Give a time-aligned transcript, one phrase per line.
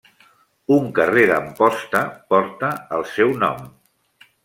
[0.75, 2.03] Un carrer d'Amposta
[2.35, 3.65] porta el seu nom.